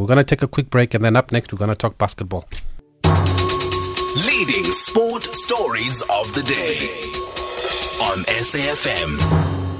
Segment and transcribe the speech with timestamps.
[0.00, 1.98] We're going to take a quick break and then up next, we're going to talk
[1.98, 2.46] basketball.
[4.26, 6.88] Leading sport stories of the day
[8.08, 9.18] on SAFM.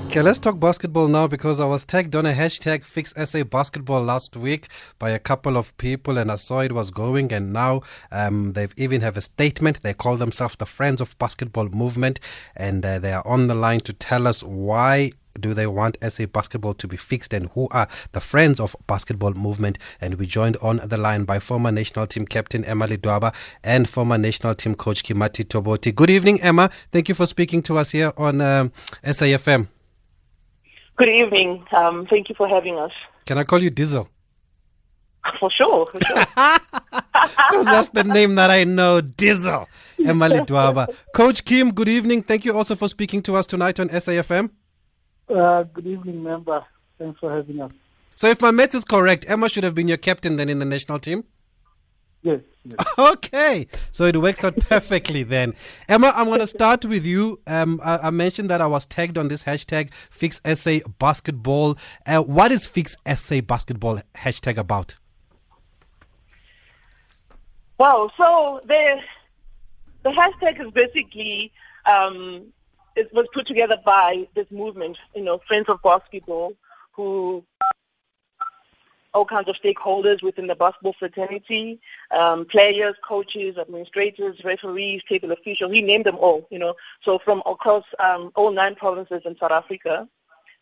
[0.09, 4.03] Okay, let's talk basketball now because I was tagged on a hashtag Fix SA Basketball
[4.03, 7.81] last week by a couple of people and I saw it was going and now
[8.13, 9.81] um, they even have a statement.
[9.83, 12.21] They call themselves the Friends of Basketball Movement
[12.55, 16.27] and uh, they are on the line to tell us why do they want SA
[16.27, 20.57] basketball to be fixed and who are the friends of basketball movement and we joined
[20.63, 25.03] on the line by former national team captain Emma Ledwaba and former national team coach
[25.05, 25.95] Kimati Toboti.
[25.95, 26.71] Good evening Emma.
[26.91, 28.73] Thank you for speaking to us here on um,
[29.05, 29.69] SAFM.
[30.97, 31.65] Good evening.
[31.73, 32.93] Um, thank you for having us.
[33.25, 34.09] Can I call you Diesel?
[35.39, 35.87] For sure.
[35.93, 36.25] For sure.
[37.51, 39.69] Because that's the name that I know, Diesel.
[40.05, 40.95] Emma Ledwaba.
[41.15, 42.23] Coach Kim, good evening.
[42.23, 44.51] Thank you also for speaking to us tonight on SAFM.
[45.31, 46.65] Uh, good evening, member.
[46.99, 47.71] Thanks for having us.
[48.17, 50.65] So, if my math is correct, Emma should have been your captain then in the
[50.65, 51.25] national team?
[52.23, 52.41] Yes.
[52.65, 52.79] yes.
[52.99, 55.55] Okay, so it works out perfectly then.
[55.89, 57.41] Emma, I'm going to start with you.
[57.47, 61.79] Um, I, I, mentioned that I was tagged on this hashtag Fix SA Basketball.
[62.07, 64.97] Uh, what is Fix SA Basketball hashtag about?
[67.79, 69.01] Well, so the
[70.03, 71.53] the hashtag is basically
[71.87, 72.53] um,
[72.97, 76.55] it was put together by this movement, you know, Friends of Basketball,
[76.93, 77.45] who
[79.13, 81.81] all kinds of stakeholders within the basketball fraternity,
[82.17, 85.71] um, players, coaches, administrators, referees, table officials.
[85.71, 86.75] We named them all, you know.
[87.05, 90.09] So from across um, all nine provinces in South Africa,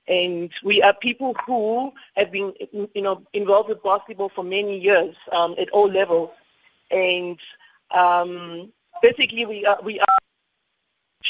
[0.06, 5.14] and we are people who have been, you know, involved with basketball for many years
[5.32, 6.30] um, at all levels,
[6.90, 7.38] and
[7.90, 10.06] um, basically we are we are,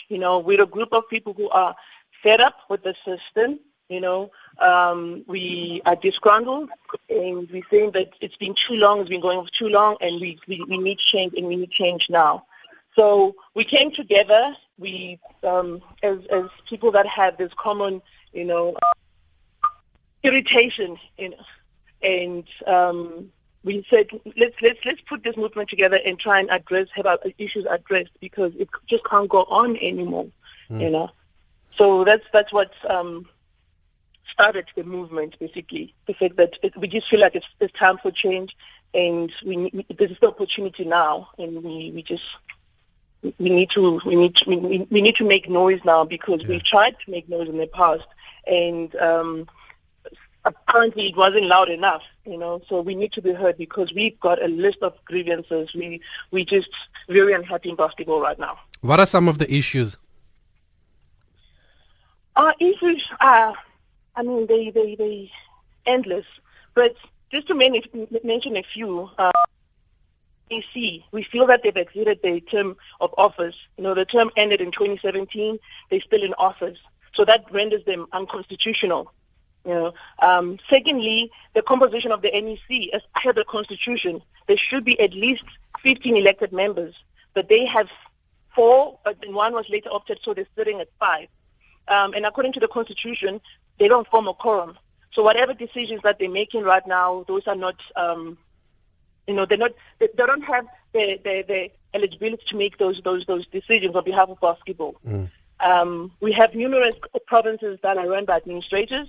[0.08, 1.74] you know, we're a group of people who are
[2.22, 6.68] fed up with the system you know, um, we are disgruntled
[7.08, 10.20] and we think that it's been too long, it's been going on too long, and
[10.20, 12.44] we, we, we need change and we need change now.
[12.94, 18.02] So we came together, we, um, as, as people that have this common,
[18.32, 18.76] you know,
[20.22, 21.36] irritation, you know,
[22.02, 23.32] and um,
[23.68, 27.18] we said let's let's let's put this movement together and try and address have our
[27.36, 30.26] issues addressed because it just can't go on anymore,
[30.70, 30.80] mm.
[30.80, 31.10] you know.
[31.76, 33.28] So that's that's what um,
[34.32, 35.94] started the movement, basically.
[36.06, 38.56] The fact that it, we just feel like it's, it's time for change,
[38.94, 42.24] and we, there's the opportunity now, and we, we just
[43.38, 46.48] we need to we need to, we, we need to make noise now because yeah.
[46.48, 48.06] we've tried to make noise in the past,
[48.46, 49.46] and um,
[50.44, 52.60] apparently it wasn't loud enough, you know.
[52.68, 55.70] So we need to be heard because we've got a list of grievances.
[55.74, 56.00] We
[56.30, 56.68] we just
[57.08, 58.58] very unhappy in basketball right now.
[58.80, 59.96] What are some of the issues?
[62.36, 63.56] Our issues are
[64.18, 65.30] I mean, they, they, they
[65.86, 66.26] endless.
[66.74, 66.96] But
[67.30, 69.30] just to mention a few, uh,
[70.50, 73.54] AC, we feel that they've exceeded their term of office.
[73.76, 75.58] You know, the term ended in 2017.
[75.90, 76.78] They're still in office.
[77.14, 79.12] So that renders them unconstitutional.
[79.68, 84.82] You know, um, secondly, the composition of the NEC, as per the constitution, there should
[84.82, 85.44] be at least
[85.82, 86.94] 15 elected members,
[87.34, 87.88] but they have
[88.54, 91.28] four, but one was later opted, so they're sitting at five.
[91.86, 93.42] Um, and according to the constitution,
[93.78, 94.78] they don't form a quorum.
[95.12, 98.38] So whatever decisions that they're making right now, those are not, um,
[99.26, 103.00] you know, they're not, they, they don't have the, the, the, eligibility to make those
[103.02, 104.94] those those decisions on behalf of basketball.
[105.06, 105.30] Mm.
[105.60, 106.94] Um, we have numerous
[107.26, 109.08] provinces that are run by administrators.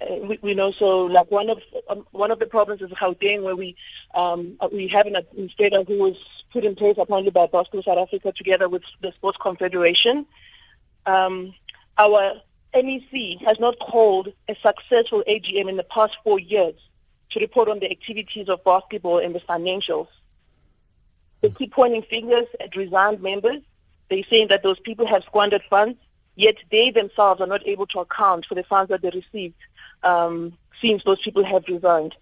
[0.00, 3.42] Uh, we, we, know so like one of um, one of the problems is Gauteng,
[3.42, 3.76] where we
[4.14, 6.16] um, we have an administrator who was
[6.52, 10.26] put in place appointed by Basketball South Africa together with the Sports Confederation.
[11.06, 11.54] Um,
[11.98, 12.40] our
[12.74, 16.74] NEC has not called a successful AGM in the past four years
[17.30, 20.08] to report on the activities of basketball and the financials.
[21.40, 23.62] They keep pointing fingers at resigned members.
[24.08, 25.98] They're saying that those people have squandered funds,
[26.36, 29.54] yet they themselves are not able to account for the funds that they received
[30.02, 32.14] um, since those people have resigned.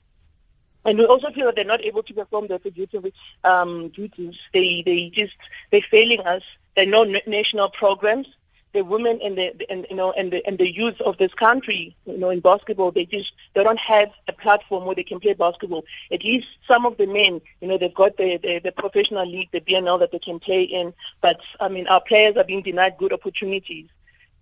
[0.85, 3.13] And we also feel that they're not able to perform their fiduciary
[3.45, 4.37] um, duties.
[4.53, 5.35] They they just
[5.71, 6.43] they're failing us.
[6.77, 8.27] There are no national programs
[8.73, 11.97] the women and the and you know and the and the youth of this country,
[12.07, 15.33] you know, in basketball, they just they don't have a platform where they can play
[15.33, 15.85] basketball.
[16.13, 19.49] At least some of the men, you know, they've got the the, the professional league,
[19.53, 20.93] the BNL that they can play in.
[21.21, 23.89] But I mean, our players are being denied good opportunities.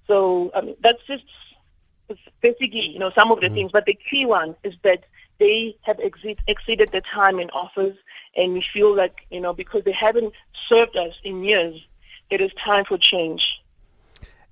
[0.07, 1.25] So I mean, that's just
[2.41, 3.55] basically you know some of the mm-hmm.
[3.55, 3.71] things.
[3.73, 5.05] But the key one is that
[5.39, 7.97] they have exceed, exceeded the time in office,
[8.37, 10.33] and we feel like you know because they haven't
[10.69, 11.81] served us in years,
[12.31, 13.43] it is time for change.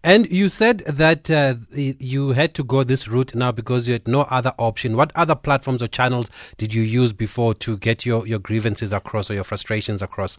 [0.04, 4.06] And you said that uh, you had to go this route now because you had
[4.06, 4.98] no other option.
[4.98, 6.28] What other platforms or channels
[6.58, 10.38] did you use before to get your, your grievances across or your frustrations across?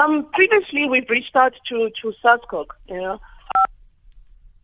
[0.00, 3.20] Um, previously, we've reached out to to SASCOC, you know.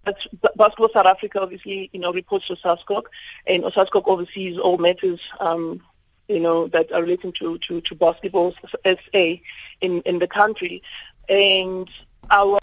[0.05, 3.05] Basketball South Africa obviously, you know, reports to SASCOC,
[3.47, 5.83] and SASCOC oversees all matters, um,
[6.29, 8.55] you know, that are relating to, to, to basketball
[8.85, 9.25] SA
[9.81, 10.83] in, in the country.
[11.29, 11.89] And
[12.31, 12.59] our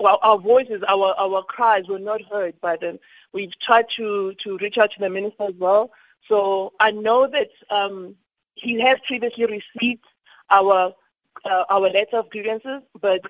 [0.00, 3.00] well, our voices, our, our cries were not heard by them.
[3.32, 5.90] We've tried to, to reach out to the minister as well.
[6.28, 8.14] So I know that um,
[8.54, 10.04] he has previously received
[10.50, 10.92] our
[11.44, 13.20] uh, our letter of grievances, but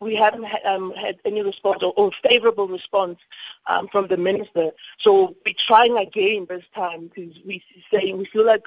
[0.00, 3.18] we haven't ha- um, had any response or, or favorable response
[3.66, 4.70] um, from the minister.
[5.00, 7.62] So we're trying again this time because we
[7.92, 8.62] say we feel like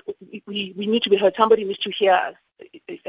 [0.45, 1.35] we, we need to be heard.
[1.37, 2.35] Somebody needs to hear us.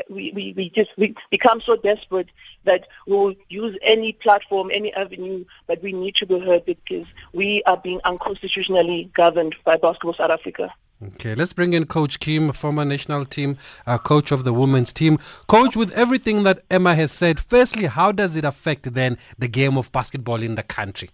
[0.08, 2.28] We, we, we just we become so desperate
[2.64, 7.62] that we'll use any platform, any avenue, but we need to be heard because we
[7.64, 10.72] are being unconstitutionally governed by Basketball South Africa.
[11.02, 13.56] Okay, let's bring in Coach Kim, former national team
[13.86, 15.18] uh, coach of the women's team.
[15.46, 19.78] Coach, with everything that Emma has said, firstly, how does it affect then the game
[19.78, 21.08] of basketball in the country?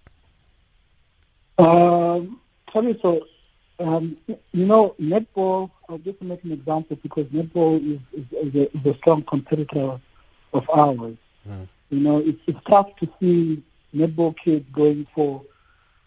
[1.58, 2.40] Um,
[2.72, 3.26] tell so.
[3.78, 5.70] Um, you know, netball.
[5.88, 10.00] I'll just make an example because netball is, is, is, a, is a, strong competitor
[10.52, 11.16] of ours.
[11.48, 11.68] Mm.
[11.90, 13.62] You know, it's, it's tough to see
[13.94, 15.42] netball kids going for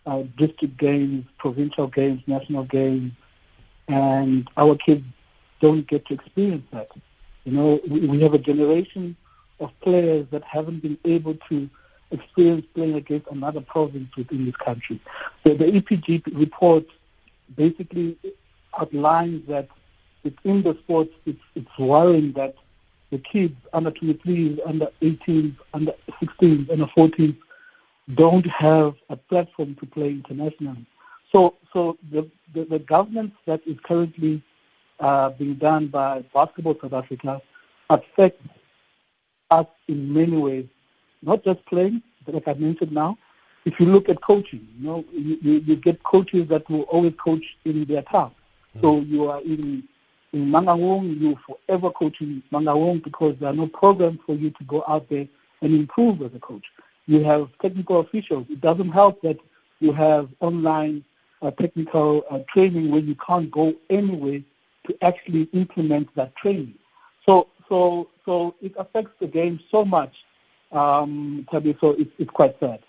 [0.05, 3.13] uh, district games, provincial games, national games
[3.89, 5.03] and our kids
[5.59, 6.89] don't get to experience that.
[7.43, 9.17] You know, we, have a generation
[9.59, 11.69] of players that haven't been able to
[12.11, 15.01] experience playing against another province within this country.
[15.43, 16.85] So the EPG report
[17.55, 18.17] basically
[18.79, 19.67] outlines that
[20.23, 22.55] within the sports, it's, it's worrying that
[23.09, 27.35] the kids under 23s, under 18s, under 16s, under 14s
[28.13, 30.85] don't have a platform to play internationally.
[31.31, 34.41] So, so the, the, the governance that is currently
[34.99, 37.41] uh, being done by Basketball South Africa
[37.89, 38.43] affects
[39.51, 40.65] us in many ways,
[41.21, 43.17] not just playing, but like I mentioned now.
[43.65, 47.13] If you look at coaching, you know, you, you, you get coaches that will always
[47.23, 48.31] coach in their town.
[48.75, 48.81] Mm-hmm.
[48.81, 49.83] So you are in
[50.31, 54.83] in Mangaung, you forever coaching Mangaung because there are no programs for you to go
[54.87, 55.27] out there
[55.61, 56.65] and improve as a coach.
[57.07, 58.45] You have technical officials.
[58.49, 59.37] It doesn't help that
[59.79, 61.03] you have online
[61.41, 64.39] uh, technical uh, training where you can't go anywhere
[64.87, 66.73] to actually implement that training.
[67.25, 70.13] So, so, so it affects the game so much,
[70.71, 72.79] um, so it's, it's quite sad.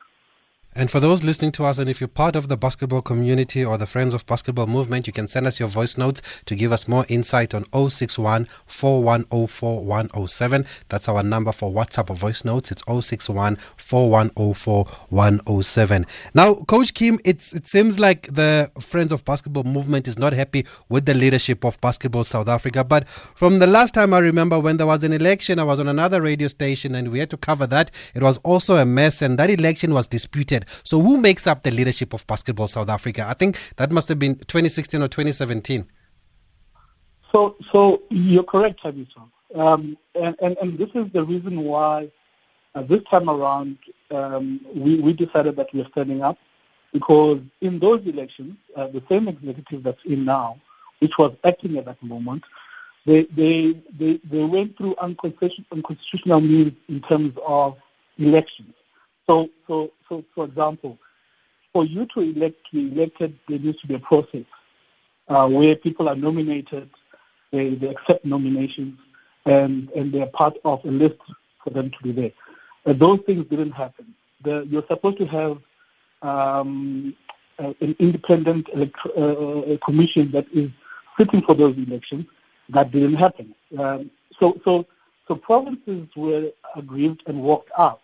[0.72, 3.76] And for those listening to us, and if you're part of the basketball community or
[3.76, 6.86] the Friends of Basketball movement, you can send us your voice notes to give us
[6.86, 10.66] more insight on 061 4104 107.
[10.88, 12.70] That's our number for WhatsApp or voice notes.
[12.70, 16.06] It's 061 4104 107.
[16.34, 20.64] Now, Coach Kim, it's, it seems like the Friends of Basketball movement is not happy
[20.88, 22.84] with the leadership of Basketball South Africa.
[22.84, 25.88] But from the last time I remember when there was an election, I was on
[25.88, 27.90] another radio station and we had to cover that.
[28.14, 31.70] It was also a mess, and that election was disputed so who makes up the
[31.70, 33.26] leadership of Basketball South Africa?
[33.26, 35.86] I think that must have been 2016 or 2017.
[37.32, 39.30] So, so you're correct, Thabiso.
[39.54, 42.10] Um, and, and, and, this is the reason why
[42.74, 43.78] uh, this time around
[44.12, 46.38] um, we, we decided that we are standing up
[46.92, 50.60] because in those elections, uh, the same executive that's in now,
[51.00, 52.44] which was acting at that moment,
[53.06, 57.76] they, they, they, they went through unconstitutional, unconstitutional means in terms of
[58.18, 58.74] elections.
[59.26, 60.98] So, so, so, for example,
[61.72, 64.44] for you to elect to be elected, there needs to be a process
[65.28, 66.90] uh, where people are nominated,
[67.52, 68.98] they, they accept nominations,
[69.46, 71.20] and, and they're part of a list
[71.62, 72.32] for them to be there.
[72.84, 74.12] Uh, those things didn't happen.
[74.42, 75.58] The, you're supposed to have
[76.22, 77.14] um,
[77.58, 80.70] an independent electro- uh, commission that is
[81.16, 82.26] sitting for those elections.
[82.70, 83.54] That didn't happen.
[83.78, 84.86] Um, so, so,
[85.28, 88.00] so provinces were aggrieved and walked out.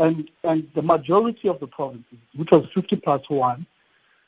[0.00, 3.66] And, and the majority of the provinces, which was 50 plus 1,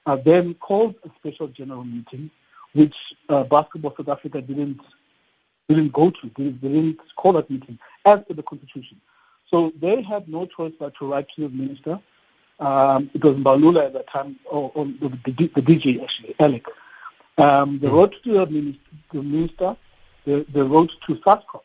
[0.07, 2.31] uh, then called a special general meeting,
[2.75, 2.95] which
[3.29, 4.81] uh, Basketball South Africa didn't
[5.69, 9.00] didn't go to, didn't, didn't call that meeting as per the constitution.
[9.50, 12.00] So they had no choice but to write to the minister.
[12.59, 16.67] Um, it was Mbalula at that time, or, or the, the, the, DG actually, Alec.
[17.38, 18.81] Um, they wrote to the minister,
[19.12, 19.76] the minister
[20.26, 21.62] they, they wrote to SASCOC.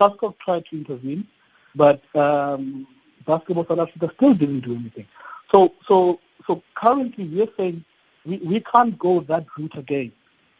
[0.00, 1.26] SASCOC tried to intervene,
[1.74, 2.86] but um,
[3.26, 5.06] Basketball South Africa still didn't do anything.
[5.50, 7.84] So, so, so currently we're saying
[8.24, 10.12] we, we can't go that route again.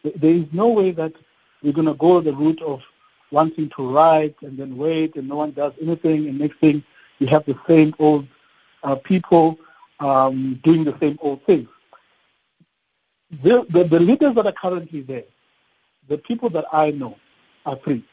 [0.03, 1.13] There is no way that
[1.61, 2.81] we're going to go the route of
[3.31, 6.83] wanting to write and then wait and no one does anything and next thing
[7.19, 8.27] we have the same old
[8.83, 9.57] uh, people
[9.99, 11.67] um, doing the same old things.
[13.43, 15.23] The, the, the leaders that are currently there,
[16.07, 17.17] the people that I know
[17.65, 18.05] are three,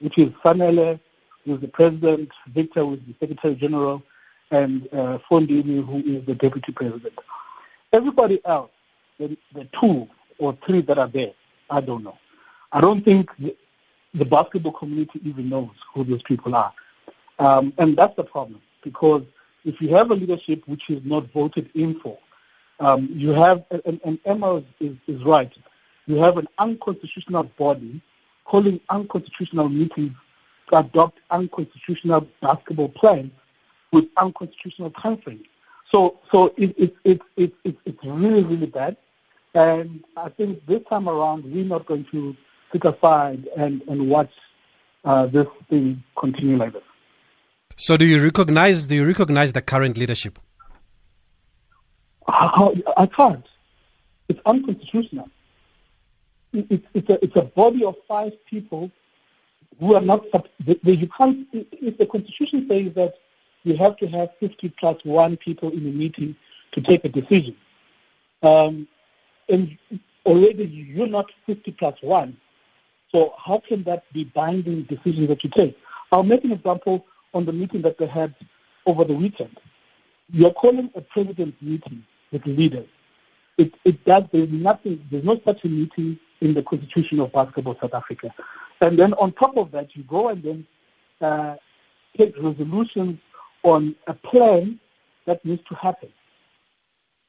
[0.00, 0.98] which is Fanele,
[1.44, 4.02] who is the president, Victor, who is the secretary general,
[4.50, 7.14] and uh, Fondini, who is the deputy president.
[7.92, 8.70] Everybody else,
[9.18, 10.08] the, the two
[10.38, 11.32] or three that are there,
[11.70, 12.18] I don't know.
[12.72, 13.56] I don't think the,
[14.14, 16.72] the basketball community even knows who those people are.
[17.38, 19.22] Um, and that's the problem because
[19.64, 22.18] if you have a leadership which is not voted in for,
[22.80, 25.52] um, you have, and, and Emma is, is right,
[26.06, 28.00] you have an unconstitutional body
[28.44, 30.12] calling unconstitutional meetings
[30.72, 33.30] to adopt unconstitutional basketball plans
[33.92, 35.44] with unconstitutional timeframes.
[35.92, 38.96] So, so it, it, it, it, it, it's really, really bad.
[39.54, 42.34] And I think this time around, we're not going to
[42.72, 44.32] sit aside and, and watch
[45.04, 46.82] uh, this thing continue like this.
[47.76, 50.38] So, do you recognize do you recognize the current leadership?
[52.28, 53.44] I can't.
[54.28, 55.28] It's unconstitutional.
[56.52, 58.90] It, it's, a, it's a body of five people
[59.80, 60.24] who are not.
[60.64, 61.46] You can't.
[61.52, 63.14] If the constitution says that
[63.64, 66.36] you have to have 50 plus one people in a meeting
[66.72, 67.56] to take a decision,
[68.42, 68.88] um,
[69.48, 69.76] and
[70.26, 72.36] already you're not 50 plus one,
[73.10, 75.76] so how can that be binding decisions that you take?
[76.10, 78.34] I'll make an example on the meeting that they had
[78.86, 79.58] over the weekend.
[80.30, 82.88] You're calling a president's meeting with leaders.
[83.58, 87.76] It, it does, there's nothing, there's no such a meeting in the Constitution of Basketball
[87.80, 88.34] South Africa.
[88.82, 90.66] And then on top of that, you go and then
[91.20, 91.54] uh,
[92.18, 93.18] take resolutions
[93.62, 94.80] on a plan
[95.24, 96.08] that needs to happen.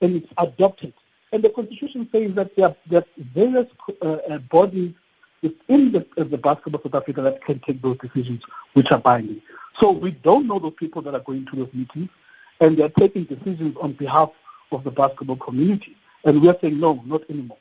[0.02, 0.94] And it's adopted.
[1.32, 3.68] And the Constitution says that there are, there are various
[4.02, 4.94] uh, uh, bodies
[5.44, 8.42] within the, uh, the Basketball South Africa that can take those decisions
[8.74, 9.40] which are binding.
[9.80, 12.10] So we don't know those people that are going to those meetings,
[12.62, 14.32] and they're taking decisions on behalf
[14.72, 15.96] of the basketball community.
[16.24, 17.58] And we're saying, no, not anymore.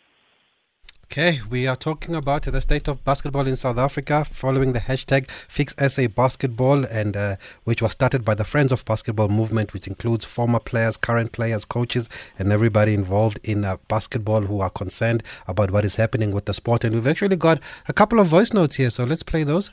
[1.13, 5.31] Okay, we are talking about the state of basketball in South Africa following the hashtag
[5.31, 9.87] Fix SA Basketball, and uh, which was started by the Friends of Basketball movement, which
[9.87, 15.23] includes former players, current players, coaches, and everybody involved in uh, basketball who are concerned
[15.47, 16.83] about what is happening with the sport.
[16.83, 19.71] And we've actually got a couple of voice notes here, so let's play those.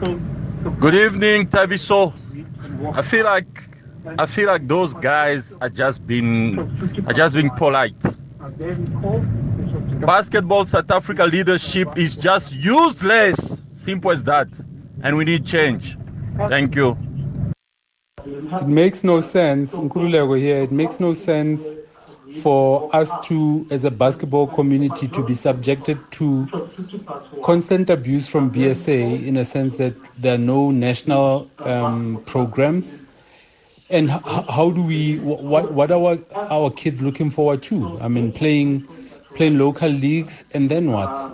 [0.00, 2.12] Good evening, Thabiso.
[2.92, 3.62] I feel like
[4.18, 6.58] I feel like those guys are just being
[7.06, 7.94] are just being polite.
[10.00, 13.56] Basketball South Africa leadership is just useless.
[13.82, 14.48] Simple as that.
[15.02, 15.96] And we need change.
[16.48, 16.96] Thank you.
[18.24, 21.76] It makes no sense, Nkululeko here, it makes no sense
[22.42, 26.46] for us to, as a basketball community, to be subjected to
[27.44, 33.00] constant abuse from BSA in a sense that there are no national um, programs.
[33.90, 36.18] And how do we, what, what are our,
[36.50, 37.96] our kids looking forward to?
[38.00, 38.86] I mean, playing
[39.34, 41.28] playing local leagues, and then what?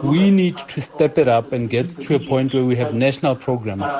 [0.00, 3.36] We need to step it up and get to a point where we have national
[3.36, 3.98] programs.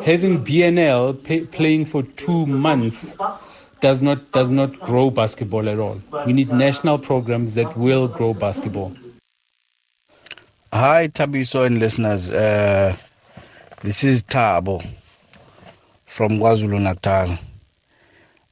[0.00, 3.18] Having BNL pay, playing for two months
[3.80, 6.02] does not does not grow basketball at all.
[6.24, 8.94] We need national programs that will grow basketball.
[10.72, 12.30] Hi, Thabiso and listeners.
[12.30, 12.96] Uh,
[13.82, 14.84] this is Thabo
[16.10, 17.38] from KwaZulu Natal.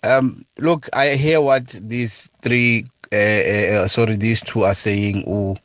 [0.04, 5.56] Um, look, I hear what these three, uh, uh, sorry, these two are saying, U,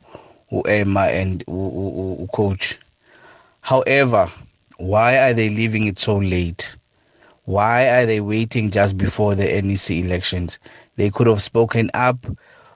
[0.50, 2.76] U Emma and U, U Coach.
[3.60, 4.26] However,
[4.78, 6.76] why are they leaving it so late?
[7.44, 10.58] Why are they waiting just before the NEC elections?
[10.96, 12.26] They could have spoken up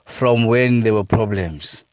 [0.05, 1.85] from when there were problems.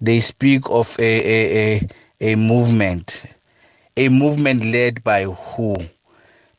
[0.00, 1.86] They speak of a, a,
[2.22, 3.24] a, a movement,
[3.98, 5.76] a movement led by who?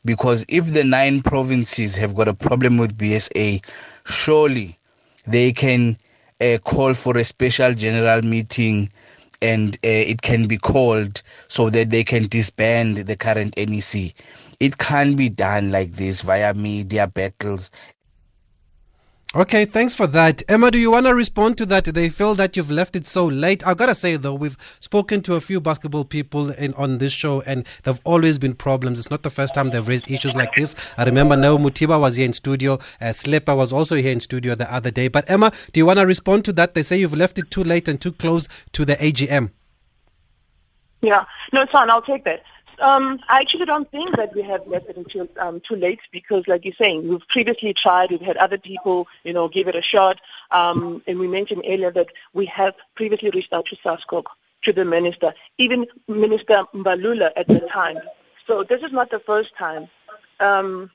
[0.04, 3.64] Because if the nine provinces have got a problem with BSA,
[4.06, 4.78] surely
[5.26, 5.96] they can
[6.40, 8.90] uh, call for a special general meeting
[9.42, 14.14] and uh, it can be called so that they can disband the current NEC.
[14.60, 17.70] It can be done like this via media battles
[19.36, 20.44] Okay, thanks for that.
[20.48, 21.86] Emma, do you want to respond to that?
[21.86, 23.66] They feel that you've left it so late.
[23.66, 27.12] I've got to say, though, we've spoken to a few basketball people in, on this
[27.12, 28.96] show, and there have always been problems.
[28.96, 30.76] It's not the first time they've raised issues like this.
[30.96, 32.78] I remember Neo Mutiba was here in studio.
[33.00, 35.08] Uh, Slipper was also here in studio the other day.
[35.08, 36.74] But, Emma, do you want to respond to that?
[36.74, 39.50] They say you've left it too late and too close to the AGM.
[41.02, 41.90] Yeah, no, it's fine.
[41.90, 42.44] I'll take that.
[42.80, 46.46] Um, I actually don't think that we have left it until um, too late because,
[46.46, 48.10] like you're saying, we've previously tried.
[48.10, 50.20] We've had other people, you know, give it a shot.
[50.50, 54.24] Um, and we mentioned earlier that we have previously reached out to SASCOC,
[54.62, 57.98] to the minister, even Minister Mbalula at the time.
[58.46, 59.88] So this is not the first time
[60.40, 60.90] Um,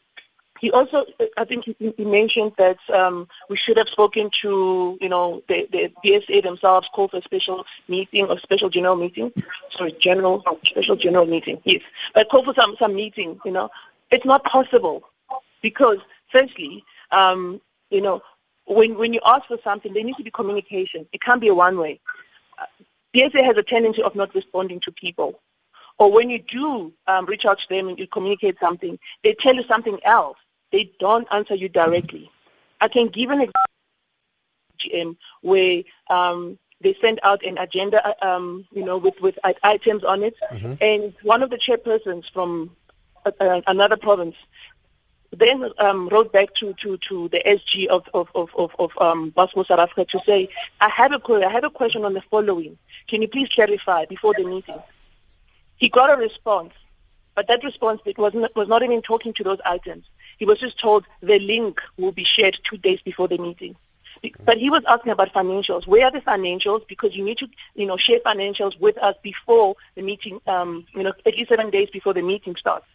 [0.59, 1.05] he also,
[1.37, 5.91] I think he, mentioned that um, we should have spoken to, you know, the, the
[6.03, 9.31] BSA themselves, called for a special meeting or special general meeting.
[9.79, 11.81] Sorry, general, special general meeting, yes.
[12.13, 13.69] But call for some, some meeting, you know.
[14.11, 15.03] It's not possible
[15.61, 15.99] because,
[16.31, 18.21] firstly, um, you know,
[18.65, 21.07] when, when you ask for something, there needs to be communication.
[21.13, 21.99] It can't be a one way.
[22.59, 22.65] Uh,
[23.15, 25.39] BSA has a tendency of not responding to people.
[25.97, 29.55] Or when you do um, reach out to them and you communicate something, they tell
[29.55, 30.37] you something else
[30.71, 32.29] they don't answer you directly.
[32.81, 33.41] I can give an
[34.83, 40.03] example where um, they sent out an agenda, uh, um, you know, with, with items
[40.03, 40.73] on it, mm-hmm.
[40.81, 42.71] and one of the chairpersons from
[43.25, 44.35] uh, uh another province
[45.31, 49.29] then um, wrote back to, to, to the SG of of of of, of um,
[49.29, 50.49] Bosmo South Africa to say,
[50.81, 52.77] I have a I have a question on the following.
[53.07, 54.79] Can you please clarify before the meeting?
[55.77, 56.73] He got a response,
[57.35, 60.05] but that response was not, was not even talking to those items.
[60.37, 63.75] He was just told the link will be shared two days before the meeting.
[64.45, 65.87] But he was asking about financials.
[65.87, 66.87] Where are the financials?
[66.87, 71.03] Because you need to, you know, share financials with us before the meeting, um, you
[71.03, 72.85] know, at least seven days before the meeting starts.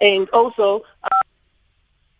[0.00, 1.08] And also, uh,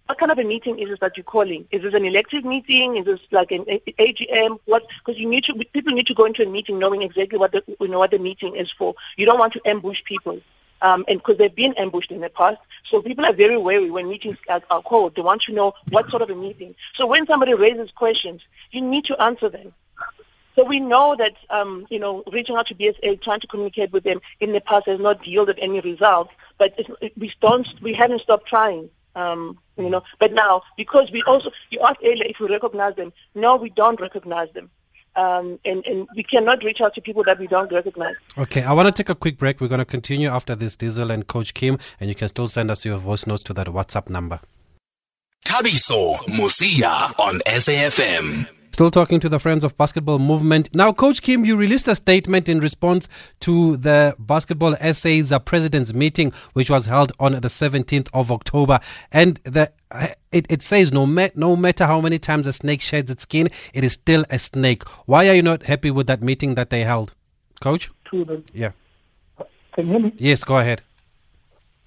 [0.07, 1.67] what kind of a meeting is this that you're calling?
[1.73, 2.97] Is this an elective meeting?
[2.97, 4.59] Is this like an AGM?
[4.65, 4.85] What?
[5.05, 7.63] Because you need to, people need to go into a meeting knowing exactly what the,
[7.81, 8.95] you know, what the meeting is for.
[9.17, 10.41] You don't want to ambush people
[10.83, 12.59] um, and because they've been ambushed in the past.
[12.91, 15.17] So people are very wary when meetings are, called.
[15.17, 16.75] They want to know what sort of a meeting.
[16.95, 19.73] So when somebody raises questions, you need to answer them.
[20.55, 24.05] So we know that um, you know reaching out to BSA, trying to communicate with
[24.05, 26.31] them in the past has not yielded any results.
[26.59, 28.89] But it, we don't, we haven't stopped trying.
[29.15, 33.13] Um, you know, but now because we also you asked earlier if we recognize them.
[33.35, 34.71] No, we don't recognize them
[35.17, 38.15] um, and, and we cannot reach out to people that we don't recognize.
[38.39, 39.61] Okay, I want to take a quick break.
[39.61, 42.71] We're going to continue after this Diesel and Coach Kim, and you can still send
[42.71, 44.41] us your voice notes to that WhatsApp number.
[45.47, 48.49] Thabiso Mosia on SAFM.
[48.73, 50.69] Still talking to the Friends of Basketball movement.
[50.75, 53.09] Now, Coach Kim, you released a statement in response
[53.41, 58.79] to the Basketball SA's uh, president's meeting, which was held on the 17th of October.
[59.11, 59.73] And the
[60.33, 63.49] it, it says no, ma- no matter how many times a snake sheds its skin,
[63.73, 64.83] it is still a snake.
[65.07, 67.15] Why are you not happy with that meeting that they held,
[67.61, 67.91] Coach?
[68.53, 68.73] Yeah.
[69.73, 70.13] Can you hear me?
[70.17, 70.83] Yes, go ahead.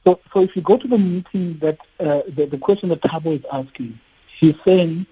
[0.06, 3.38] So, so if you go to the meeting that uh, the, the question that Thabo
[3.38, 4.00] is asking,
[4.40, 5.06] he's saying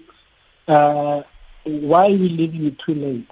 [0.66, 1.22] uh,
[1.64, 3.28] why are we leaving it too late?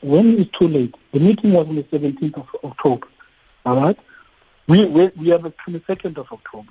[0.00, 0.94] When is too late?
[1.12, 3.06] The meeting was on the 17th of October.
[3.66, 3.98] All right?
[4.66, 6.70] We, we, we are the 22nd of October.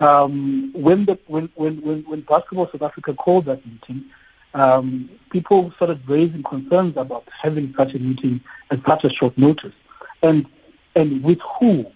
[0.00, 4.04] Um, when, the, when, when, when, when Basketball South Africa called that meeting,
[4.54, 9.74] um, people started raising concerns about having such a meeting at such a short notice.
[10.22, 10.46] And,
[10.94, 11.86] and with who?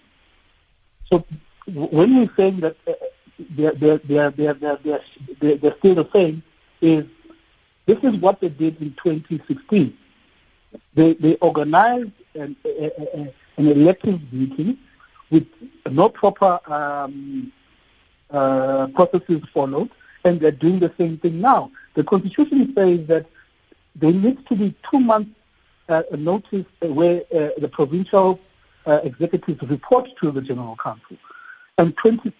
[1.11, 1.25] So
[1.67, 2.93] when we're saying that uh,
[3.51, 4.79] they're, they're, they're, they're, they're,
[5.39, 6.43] they're, they're still the same,
[6.81, 7.05] is
[7.85, 9.97] this is what they did in 2016.
[10.93, 14.77] They, they organized an, a, a, an elective meeting
[15.31, 15.47] with
[15.89, 17.51] no proper um,
[18.31, 19.89] uh, processes followed,
[20.23, 21.71] and they're doing the same thing now.
[21.95, 23.25] The Constitution says that
[23.95, 25.31] there needs to be two months
[25.87, 28.39] uh, notice where uh, the provincial
[28.85, 31.17] uh, executives report to the General Council,
[31.77, 32.33] and 20,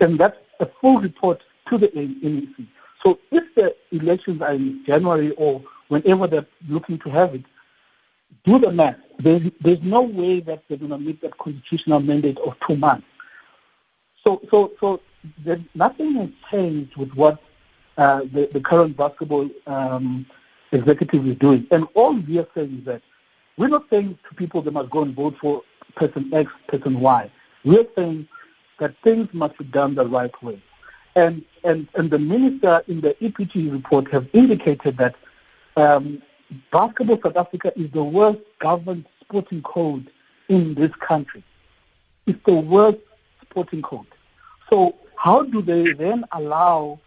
[0.00, 2.66] and that's a full report to the NEC.
[3.04, 7.44] So if the elections are in January or whenever they're looking to have it,
[8.44, 8.96] do the math.
[9.18, 13.06] There's, there's no way that they're going to meet that constitutional mandate of two months.
[14.24, 15.00] So, so, so
[15.74, 17.40] nothing has changed with what
[17.96, 20.26] uh, the, the current basketball um,
[20.72, 21.66] executive is doing.
[21.70, 23.02] And all we are saying is that
[23.56, 25.62] we're not saying to people they must go and vote for
[25.96, 27.30] person X, person Y.
[27.64, 28.28] We're saying
[28.78, 30.62] that things must be done the right way.
[31.16, 35.16] And, and, and the minister in the EPG report have indicated that
[35.76, 36.22] um,
[36.70, 40.10] Basketball South Africa is the worst governed sporting code
[40.48, 41.42] in this country.
[42.26, 42.98] It's the worst
[43.42, 44.06] sporting code.
[44.70, 47.00] So how do they then allow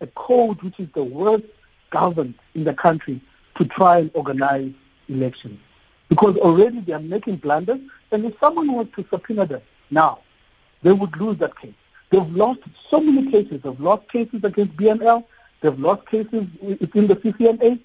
[0.00, 1.44] a code which is the worst
[1.90, 3.20] governed in the country
[3.58, 4.72] to try and organize
[5.08, 5.58] elections?
[6.08, 7.80] Because already they are making blunders,
[8.12, 10.20] and if someone was to subpoena them now,
[10.82, 11.74] they would lose that case.
[12.10, 13.62] They've lost so many cases.
[13.64, 15.24] They've lost cases against BNL.
[15.60, 17.80] They've lost cases within the CCMA.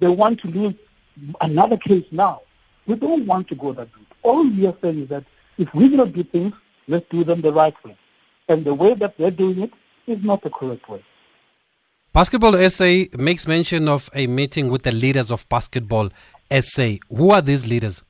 [0.00, 0.74] They want to lose
[1.40, 2.42] another case now.
[2.86, 4.12] We don't want to go that route.
[4.22, 5.24] All we are saying is that
[5.56, 6.52] if we're going to do things,
[6.86, 7.96] let's do them the right way.
[8.50, 9.72] And the way that they're doing it
[10.08, 11.04] is not the correct way.
[12.12, 16.10] Basketball SA makes mention of a meeting with the leaders of Basketball
[16.50, 16.94] SA.
[17.08, 18.02] Who are these leaders?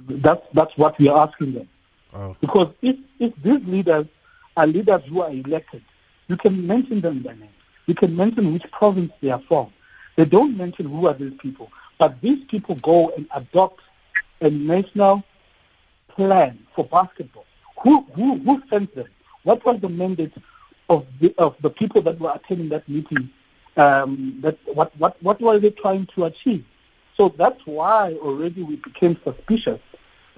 [0.00, 1.68] That's, that's what we are asking them.
[2.12, 2.34] Oh.
[2.40, 4.06] Because if, if these leaders
[4.56, 5.84] are leaders who are elected,
[6.26, 7.50] you can mention them by name.
[7.86, 9.72] You can mention which province they are from.
[10.16, 11.70] They don't mention who are these people.
[12.00, 13.80] But these people go and adopt
[14.40, 15.22] a national
[16.08, 17.44] plan for basketball.
[17.82, 19.06] Who, who, who sent them?
[19.44, 20.32] What was the mandate
[20.88, 23.30] of the, of the people that were attending that meeting?
[23.76, 26.64] Um, that what, what, what were they trying to achieve?
[27.16, 29.80] So that's why already we became suspicious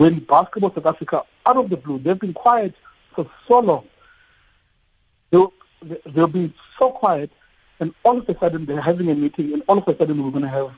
[0.01, 2.75] when Basketball South Africa, out of the blue, they've been quiet
[3.15, 3.87] for so long.
[5.31, 5.53] They'll,
[6.07, 7.31] they'll be so quiet,
[7.81, 10.31] and all of a sudden they're having a meeting, and all of a sudden we're
[10.31, 10.71] going to have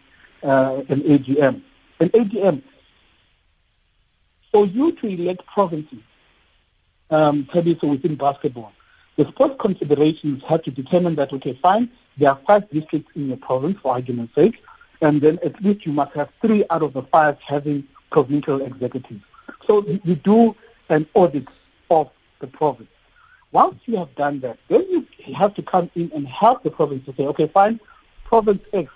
[0.43, 1.63] uh, an AGM.
[2.01, 2.63] An AGM.
[4.51, 6.01] For you to elect provinces,
[7.13, 8.73] um, so within basketball,
[9.17, 13.37] the sports considerations have to determine that, okay, fine, there are five districts in your
[13.37, 14.57] province, for argument's sake,
[15.03, 19.23] and then at least you must have three out of the five having provincial executives.
[19.67, 20.57] So you do
[20.89, 21.49] an audit
[21.91, 22.89] of the province.
[23.53, 27.05] Once you have done that, then you have to come in and help the province
[27.07, 27.79] to say, okay, fine,
[28.25, 28.91] province X,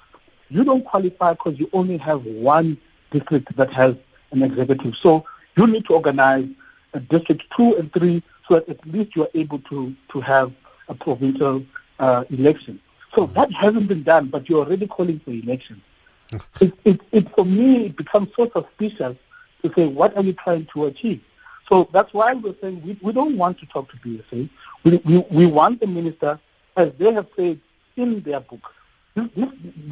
[0.49, 2.79] you don't qualify because you only have one
[3.11, 3.95] district that has
[4.33, 4.95] an executive.
[5.03, 5.27] So
[5.57, 6.49] you need to organize
[7.01, 10.53] district two and three so that at least you are able to, to have
[10.89, 11.65] a provincial
[11.99, 12.81] uh, election.
[13.15, 15.81] So that hasn't been done, but you're already calling for elections.
[16.61, 19.17] It, it, it, for me, it becomes so suspicious
[19.63, 21.23] to say, what are you trying to achieve?
[21.69, 24.49] So that's why we're saying we, we don't want to talk to BSA.
[24.85, 26.39] We, we, we want the minister,
[26.77, 27.61] as they have said
[27.97, 28.61] in their book.
[29.15, 29.49] This, this,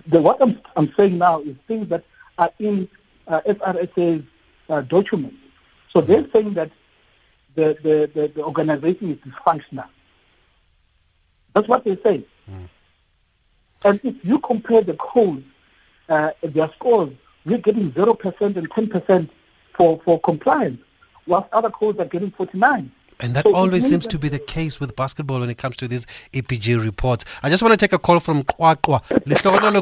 [0.07, 2.05] the, what I'm, I'm saying now is things that
[2.39, 2.89] are in
[3.27, 4.25] uh, FRSA's
[4.69, 5.37] uh, documents.
[5.93, 6.71] So they're saying that
[7.55, 9.87] the, the, the, the, organization is dysfunctional.
[11.55, 12.25] That's what they say.
[12.51, 12.69] Mm.
[13.85, 15.45] And if you compare the codes,
[16.09, 17.13] uh, their scores,
[17.45, 19.31] we're getting 0% and 10%
[19.77, 20.81] for, for compliance
[21.27, 22.91] whilst other codes are getting 49.
[23.21, 25.89] And that so always seems to be the case with basketball when it comes to
[25.89, 27.25] these EPG reports.
[27.43, 29.03] I just want to take a call from Kwakwa.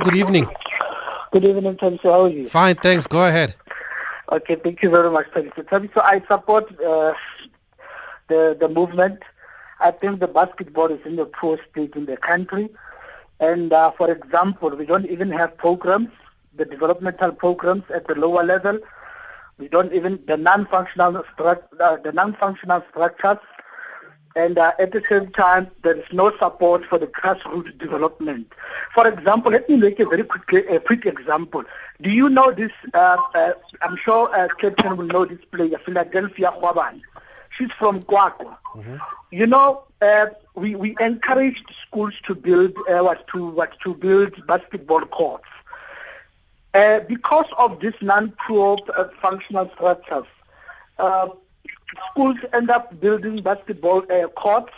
[0.04, 0.46] Good evening.
[1.32, 2.02] Good evening, Thabiso.
[2.02, 2.48] How are you?
[2.48, 3.06] Fine, thanks.
[3.06, 3.54] Go ahead.
[4.30, 5.94] Okay, thank you very much, Thabiso.
[5.94, 7.14] So I support uh,
[8.28, 9.20] the, the movement.
[9.80, 12.68] I think the basketball is in the poor state in the country.
[13.40, 16.10] And uh, for example, we don't even have programs,
[16.56, 18.78] the developmental programs at the lower level
[19.62, 23.38] we don't even the non-functional stru- uh, the non-functional structures,
[24.34, 28.52] and uh, at the same time there is no support for the grassroots development.
[28.94, 31.62] For example, let me make a very quick a quick example.
[32.00, 32.72] Do you know this?
[32.92, 37.02] Uh, uh I'm sure uh, Captain will know this player, Philadelphia Khwabane.
[37.62, 38.56] She's from QwaQwa.
[38.74, 38.96] Mm-hmm.
[39.30, 45.02] You know, uh, we we encouraged schools to build what to what to build basketball
[45.02, 45.44] courts.
[46.74, 50.24] Uh, because of this non-pro uh, functional structures,
[50.98, 51.28] uh,
[52.10, 54.72] schools end up building basketball uh, courts,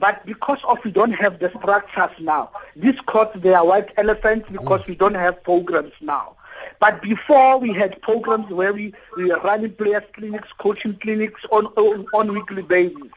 [0.00, 4.48] but because of we don't have the structures now, these courts they are white elephants
[4.50, 6.36] because we don't have programs now.
[6.82, 11.66] But before we had programs where we, we were running players clinics, coaching clinics on,
[11.66, 13.12] on on weekly basis,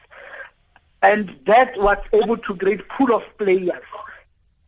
[1.01, 3.81] and that was able to create pool of players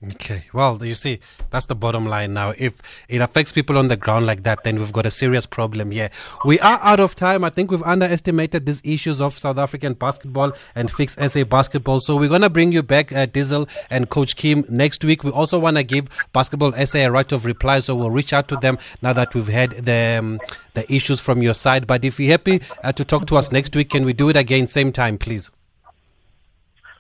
[0.03, 0.43] Okay.
[0.53, 2.53] Well, you see, that's the bottom line now.
[2.55, 2.79] If
[3.09, 6.11] it affects people on the ground like that, then we've got a serious problem here.
[6.45, 7.43] We are out of time.
[7.43, 11.99] I think we've underestimated these issues of South African basketball and fix SA basketball.
[12.01, 15.23] So we're going to bring you back, uh, Diesel and Coach Kim, next week.
[15.23, 17.79] We also want to give Basketball SA a right of reply.
[17.79, 20.39] So we'll reach out to them now that we've had the, um,
[20.75, 21.87] the issues from your side.
[21.87, 24.37] But if you're happy uh, to talk to us next week, can we do it
[24.37, 25.49] again, same time, please?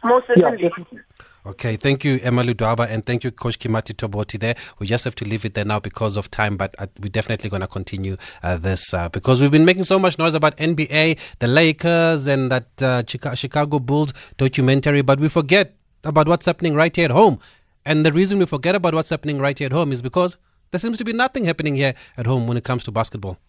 [0.03, 0.63] Most certainly.
[0.63, 0.99] Yeah,
[1.47, 4.37] Okay, thank you, Emma Ledwaba, and thank you, Coach Kimati Toboti.
[4.37, 7.07] There, we just have to leave it there now because of time, but uh, we're
[7.07, 10.57] definitely going to continue uh, this uh, because we've been making so much noise about
[10.57, 13.01] NBA, the Lakers, and that uh,
[13.33, 17.39] Chicago Bulls documentary, but we forget about what's happening right here at home.
[17.85, 20.37] And the reason we forget about what's happening right here at home is because
[20.71, 23.39] there seems to be nothing happening here at home when it comes to basketball.